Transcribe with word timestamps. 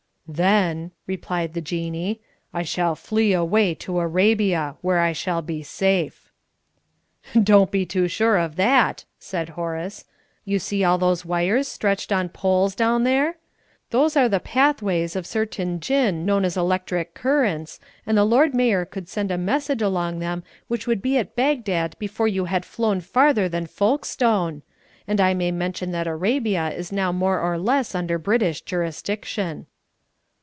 "Then," 0.27 0.91
replied 1.07 1.53
the 1.53 1.59
Jinnee, 1.61 2.21
"I 2.53 2.63
shall 2.63 2.95
flee 2.95 3.33
away 3.33 3.75
to 3.75 3.99
Arabia, 3.99 4.77
where 4.79 5.01
I 5.01 5.11
shall 5.11 5.41
be 5.41 5.61
safe." 5.61 6.31
"Don't 7.33 7.67
you 7.67 7.71
be 7.79 7.85
too 7.85 8.07
sure 8.07 8.37
of 8.37 8.55
that!" 8.55 9.03
said 9.19 9.49
Horace. 9.49 10.05
"You 10.45 10.57
see 10.57 10.85
all 10.85 10.97
those 10.97 11.25
wires 11.25 11.67
stretched 11.67 12.13
on 12.13 12.29
poles 12.29 12.75
down 12.75 13.03
there? 13.03 13.39
Those 13.89 14.15
are 14.15 14.29
the 14.29 14.39
pathways 14.39 15.17
of 15.17 15.27
certain 15.27 15.81
Jinn 15.81 16.25
known 16.25 16.45
as 16.45 16.55
electric 16.55 17.13
currents, 17.13 17.81
and 18.07 18.17
the 18.17 18.23
Lord 18.23 18.53
Mayor 18.55 18.85
could 18.85 19.09
send 19.09 19.31
a 19.31 19.37
message 19.37 19.81
along 19.81 20.19
them 20.19 20.45
which 20.69 20.87
would 20.87 21.01
be 21.01 21.17
at 21.17 21.35
Baghdad 21.35 21.97
before 21.99 22.29
you 22.29 22.45
had 22.45 22.63
flown 22.63 23.01
farther 23.01 23.49
than 23.49 23.67
Folkestone. 23.67 24.61
And 25.09 25.19
I 25.19 25.33
may 25.33 25.51
mention 25.51 25.91
that 25.91 26.07
Arabia 26.07 26.69
is 26.71 26.89
now 26.89 27.11
more 27.11 27.41
or 27.41 27.57
less 27.57 27.93
under 27.93 28.17
British 28.17 28.61
jurisdiction." 28.61 29.65